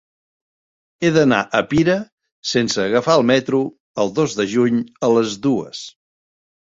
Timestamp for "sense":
2.53-2.81